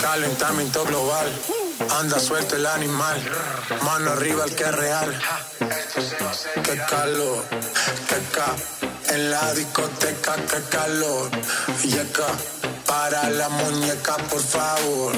Calentamiento 0.00 0.84
global. 0.84 1.28
Anda 1.98 2.18
suelto 2.18 2.56
el 2.56 2.66
animal. 2.66 3.20
Mano 3.82 4.12
arriba 4.12 4.44
el 4.44 4.54
que 4.54 4.64
es 4.64 4.74
real. 4.74 5.20
Qué 6.64 6.76
calor, 6.88 7.44
qué 8.08 8.18
ca. 8.32 8.54
En 9.14 9.30
la 9.30 9.52
discoteca, 9.54 10.36
qué 10.36 10.62
calor. 10.70 11.30
Y 11.84 11.98
acá, 11.98 12.26
para 12.86 13.28
la 13.30 13.48
muñeca, 13.48 14.16
por 14.16 14.42
favor. 14.42 15.12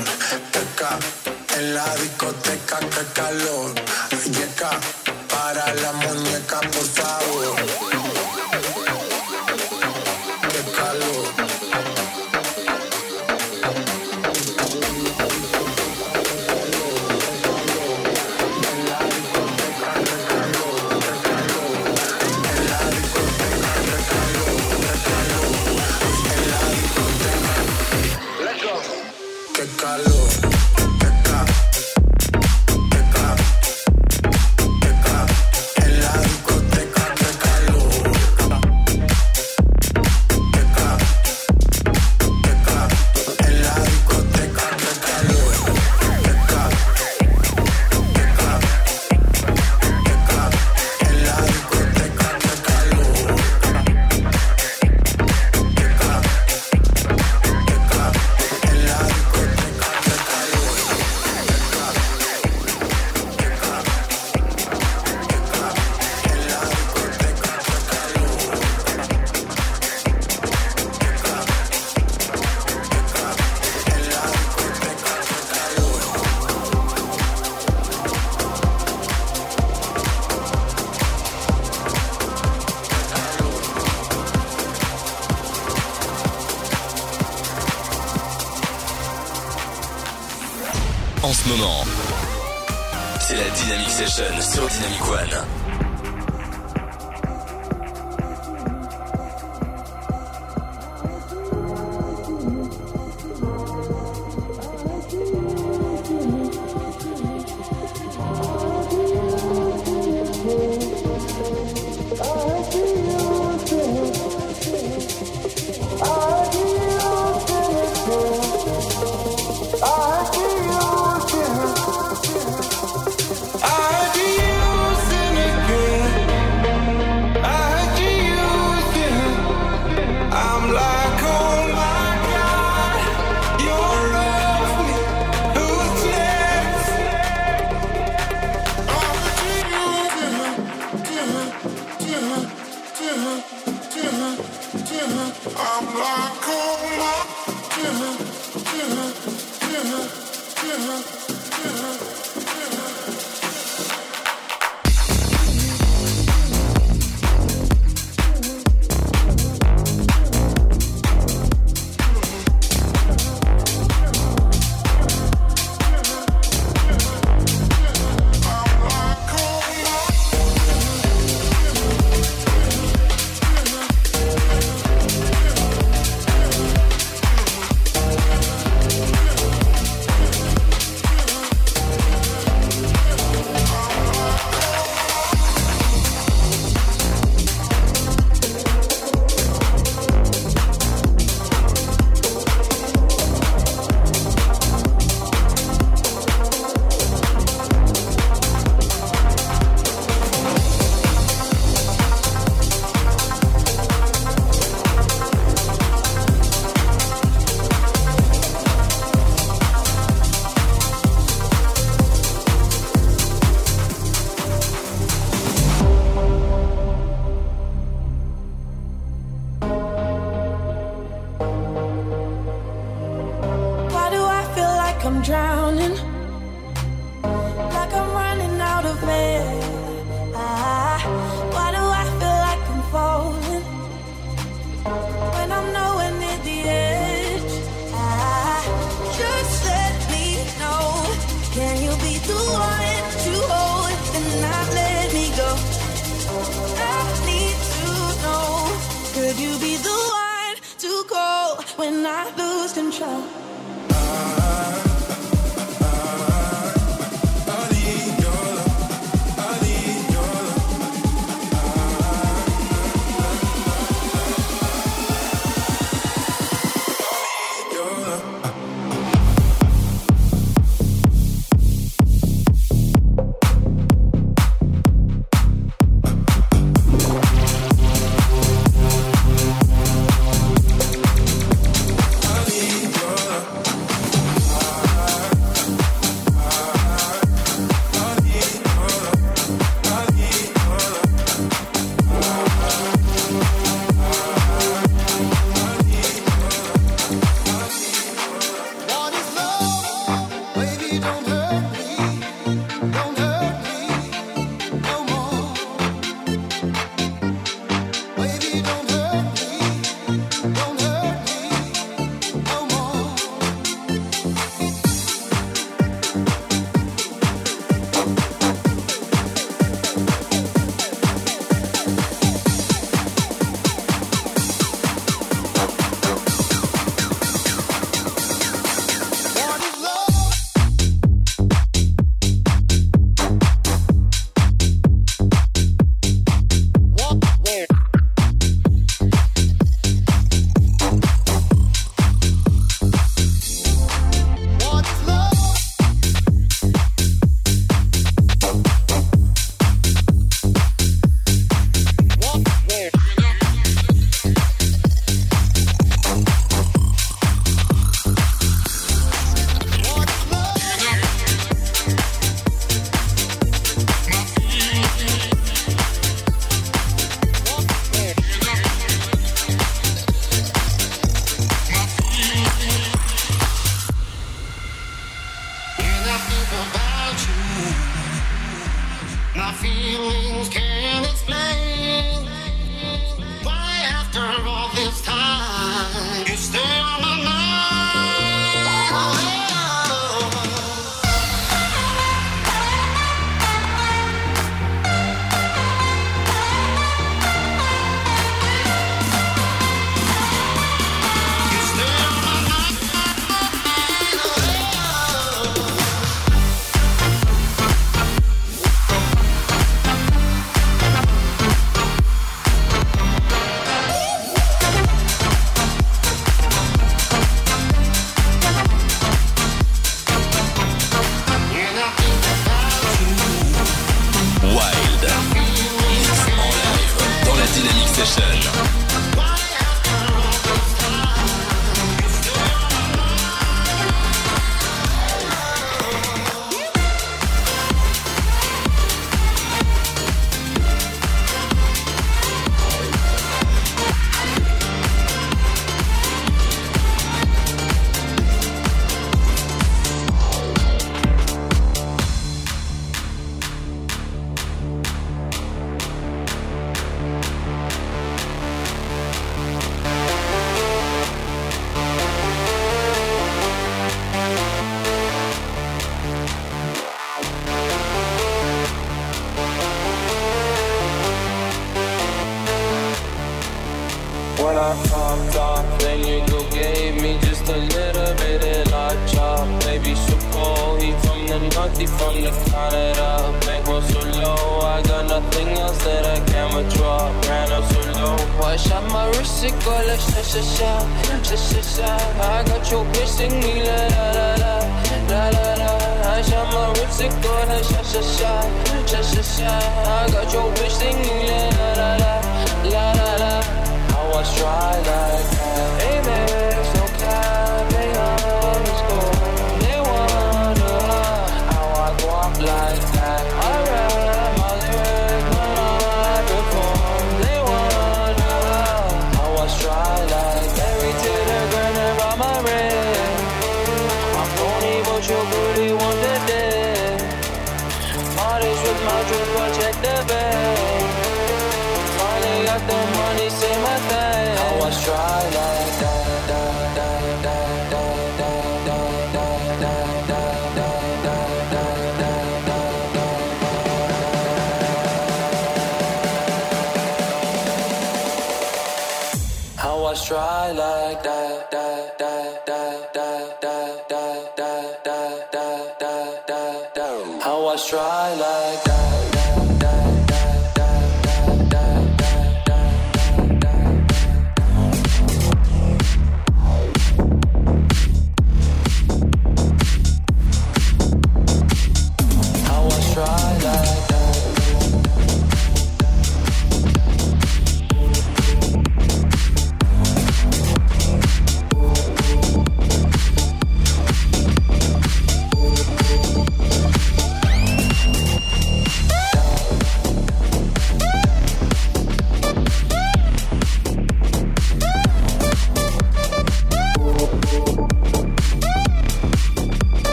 Qué 0.52 0.62
ca. 0.76 0.98
En 1.56 1.74
la 1.74 1.94
discoteca, 1.96 2.80
qué 2.80 3.04
calor. 3.14 3.74
Y 4.26 4.42
acá, 4.42 4.70
para 5.28 5.74
la 5.74 5.92
muñeca, 5.92 6.60
por 6.60 6.86
favor. 6.86 7.91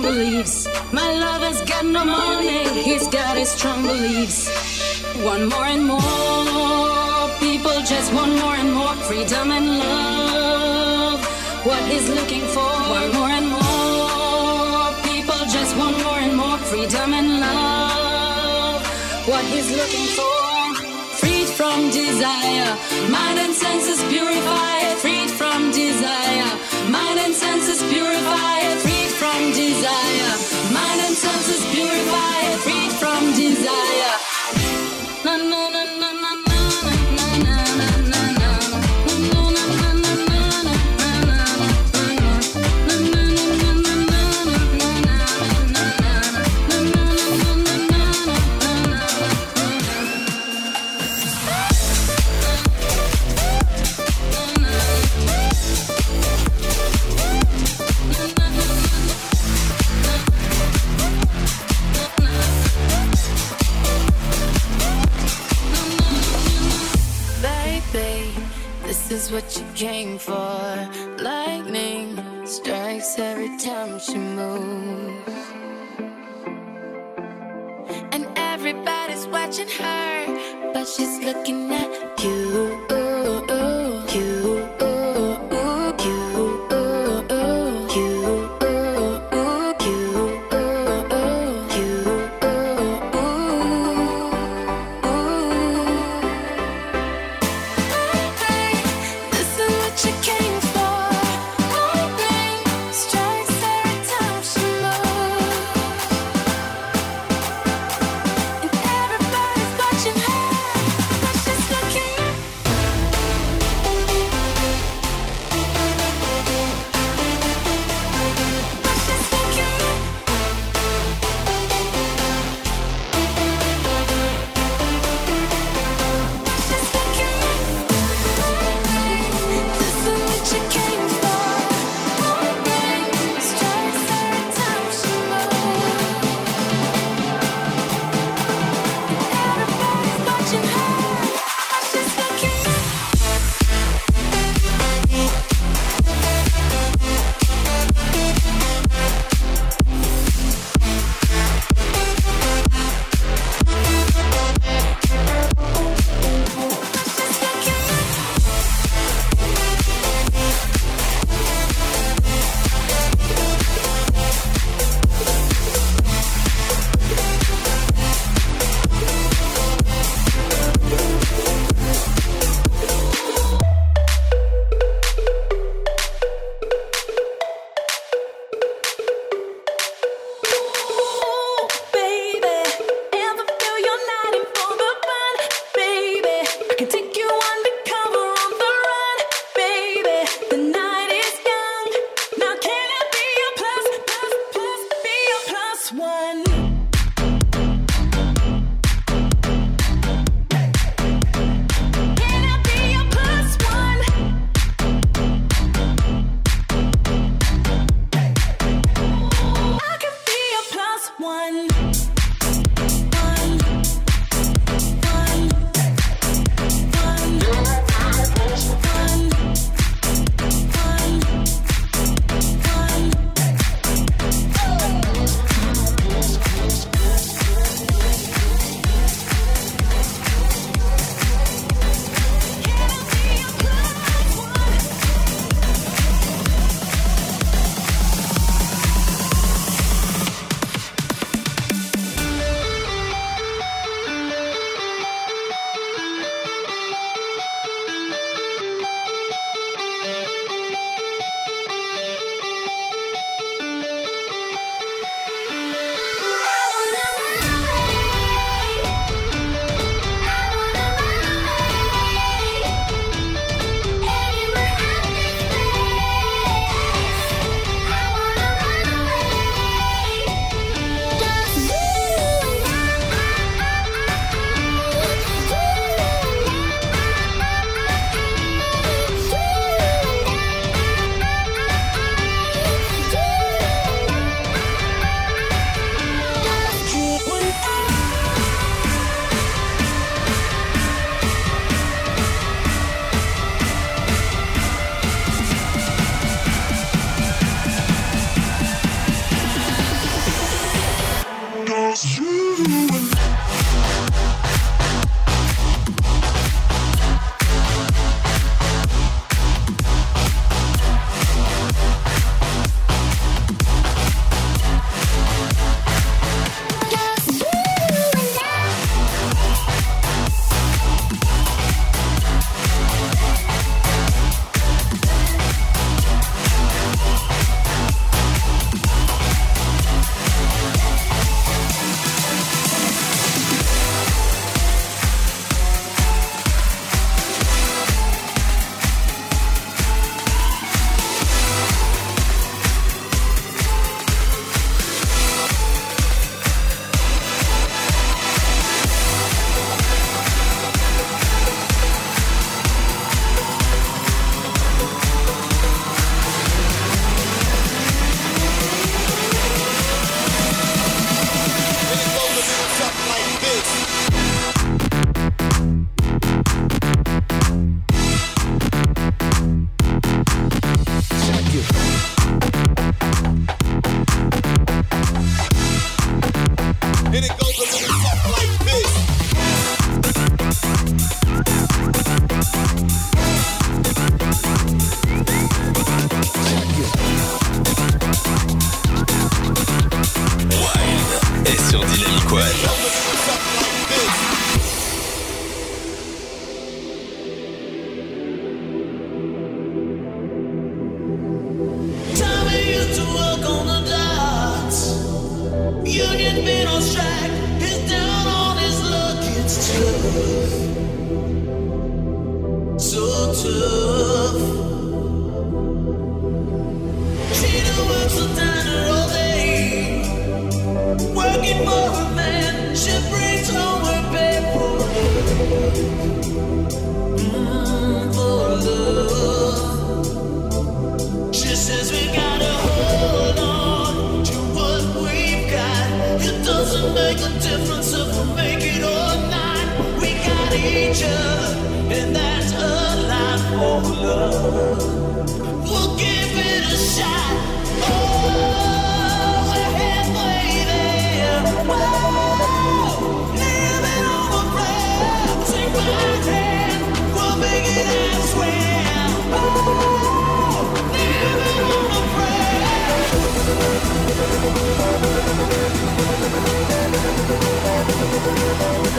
strong 0.00 0.14
beliefs. 0.14 0.68
My 0.92 1.12
lover's 1.12 1.60
got 1.62 1.84
no 1.84 2.04
money, 2.04 2.82
he's 2.82 3.06
got 3.08 3.36
his 3.36 3.50
strong 3.50 3.82
beliefs. 3.82 4.48
One 5.22 5.48
more 5.48 5.66
and 5.66 5.84
more 5.86 7.28
people 7.38 7.78
just 7.84 8.12
want 8.14 8.32
more 8.40 8.54
and 8.54 8.72
more 8.72 8.94
freedom 9.08 9.50
and 9.50 9.78
love. 9.78 11.20
What 11.64 11.82
he's 11.90 12.08
looking 12.08 12.44
for, 12.54 12.70
one 12.98 13.12
more 13.12 13.32
and 13.38 13.48
more 13.48 14.88
people 15.10 15.40
just 15.56 15.76
want 15.76 15.96
more 16.02 16.20
and 16.26 16.36
more 16.36 16.58
freedom 16.70 17.12
and 17.14 17.40
love. 17.40 18.82
What 19.28 19.44
he's 19.44 19.70
looking 19.70 20.06
for 20.16 20.38
from 21.60 21.90
desire. 21.90 22.72
Mind 23.10 23.38
and 23.38 23.52
senses 23.52 24.02
purified, 24.08 24.96
freed 25.02 25.30
from 25.30 25.70
desire. 25.72 26.50
Mind 26.88 27.18
and 27.18 27.34
senses 27.34 27.82
purified, 27.92 28.78
freed 28.78 28.99
desire. 29.48 30.32
Mind 30.72 31.00
and 31.00 31.16
senses 31.16 31.64
purified. 31.72 32.39
What 69.30 69.56
you 69.56 69.64
came 69.74 70.18
for. 70.18 70.88
Lightning 71.18 72.18
strikes 72.46 73.18
every 73.18 73.56
time 73.58 73.98
she 74.00 74.18
moves. 74.18 75.32
And 78.12 78.26
everybody's 78.36 79.26
watching 79.28 79.68
her, 79.68 80.72
but 80.72 80.86
she's 80.86 81.18
looking 81.24 81.70
at 81.72 82.24
you. 82.24 82.89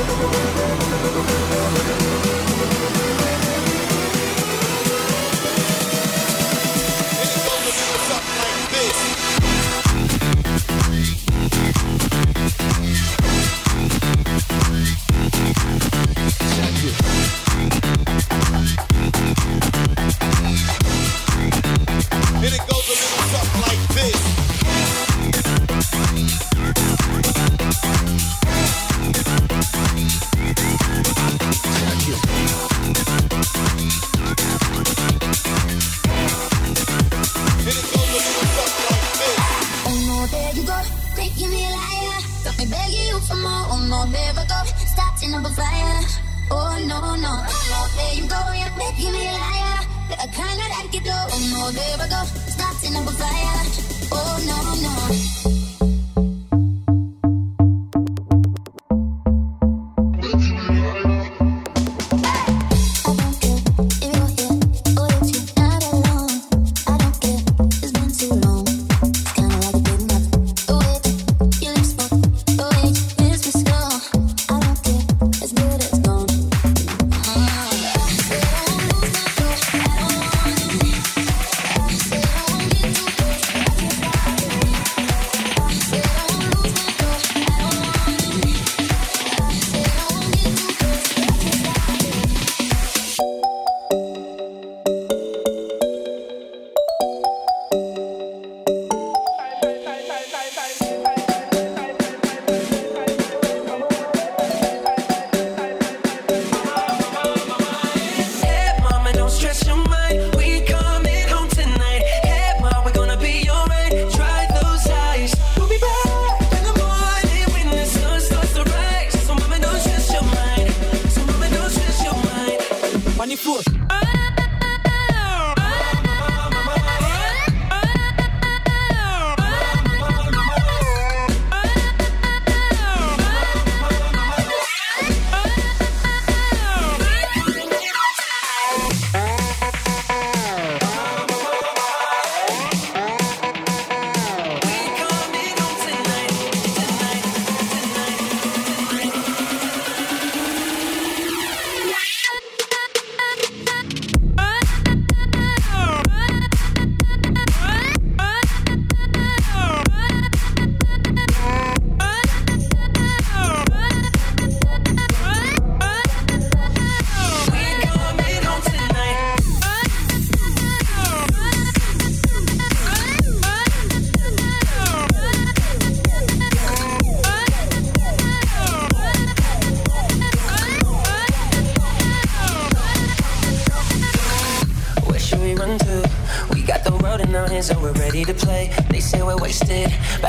Música 0.02 0.81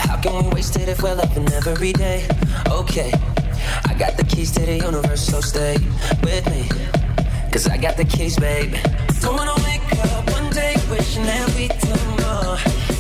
how 0.09 0.17
can 0.21 0.45
we 0.45 0.51
waste 0.55 0.77
it 0.77 0.89
if 0.89 1.03
we're 1.03 1.15
loving 1.15 1.51
every 1.53 1.93
day? 1.93 2.27
Okay, 2.69 3.13
I 3.87 3.95
got 3.95 4.17
the 4.17 4.25
keys 4.25 4.51
to 4.53 4.61
the 4.61 4.77
universe, 4.77 5.25
so 5.27 5.41
stay 5.41 5.77
with 6.23 6.47
me. 6.51 6.69
Cause 7.51 7.69
I 7.69 7.77
got 7.77 7.97
the 7.97 8.05
keys, 8.05 8.39
babe. 8.39 8.75
Don't 9.21 9.37
wanna 9.37 9.55
wake 9.65 9.83
up 10.05 10.31
one 10.31 10.51
day 10.51 10.77
wishing 10.91 11.25
that 11.25 11.49
we 11.55 11.69
done 11.69 12.11
more. 12.23 12.92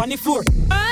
on 0.00 0.08
the 0.08 0.16
floor. 0.16 0.89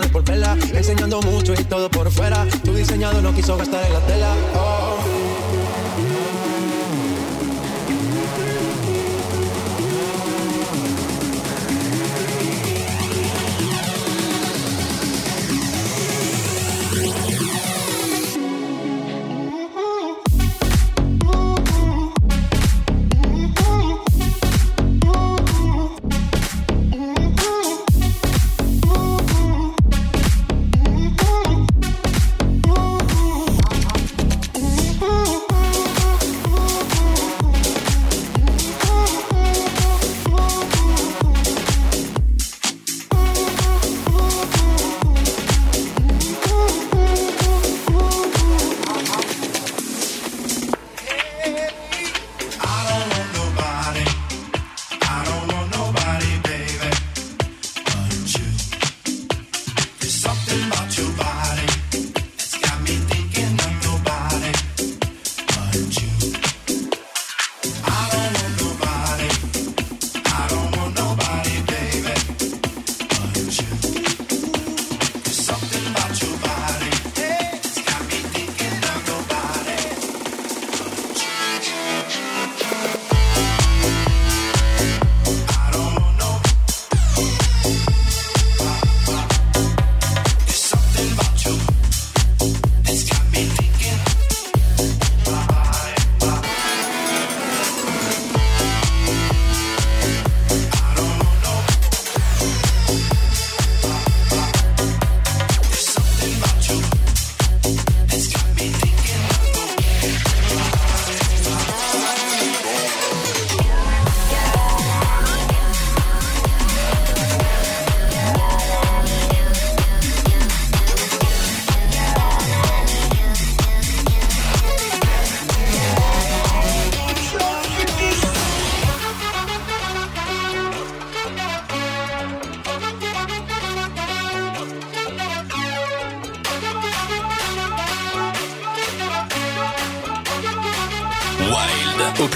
por 0.00 0.24
verla. 0.24 0.56
Enseñando 0.72 1.20
mucho 1.22 1.54
y 1.54 1.64
todo 1.64 1.88
por 1.90 2.10
fuera. 2.10 2.46
Tu 2.64 2.74
diseñado 2.74 3.22
no 3.22 3.34
quiso 3.34 3.56
gastar 3.56 3.84
en 3.86 3.92
la 3.92 4.00
tela. 4.00 4.34
Oh. 4.54 5.53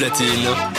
platine. 0.09 0.78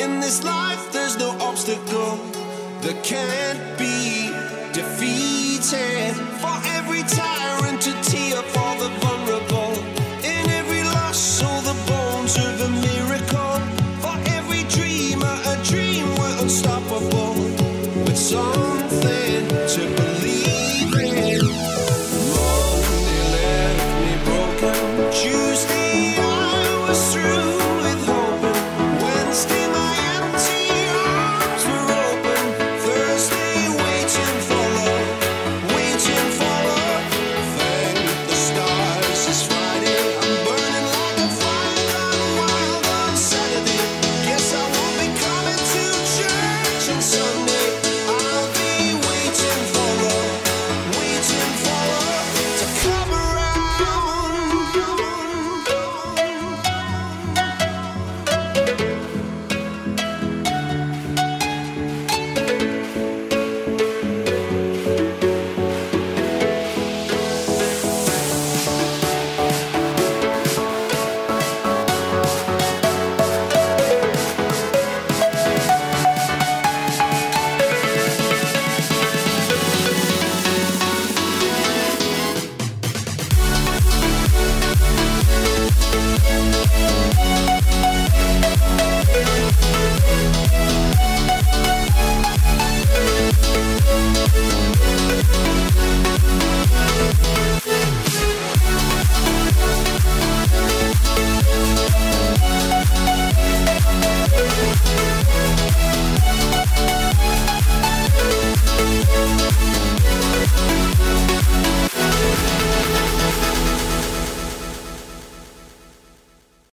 in 0.00 0.20
this 0.20 0.42
life, 0.42 0.92
there's 0.92 1.18
no 1.18 1.30
obstacle 1.40 2.16
that 2.82 2.98
can't 3.04 3.78
be 3.78 4.30
defeated. 4.72 6.14
For 6.40 6.56
every 6.76 7.02
tyrant 7.02 7.82
to 7.82 7.92
tear 8.10 8.40
for 8.54 8.72
the 8.82 9.09